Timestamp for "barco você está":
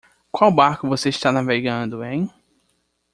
0.51-1.31